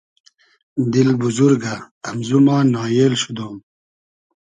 [0.91, 1.75] دیل بوزورگۂ
[2.09, 3.55] امزو ما نایېل شودۉم